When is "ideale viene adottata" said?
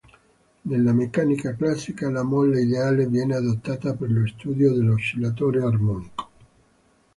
2.59-3.93